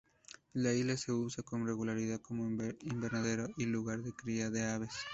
La 0.55 0.73
isla 0.73 0.97
se 0.97 1.11
usa 1.11 1.43
con 1.43 1.67
regularidad 1.67 2.19
como 2.21 2.47
invernadero 2.49 3.45
y 3.55 3.67
lugar 3.67 4.01
de 4.01 4.13
cría 4.13 4.49
de 4.49 4.63
aves. 4.63 4.93